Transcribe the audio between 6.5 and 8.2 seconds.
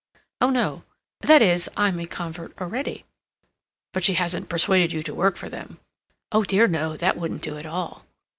no—that wouldn't do at all."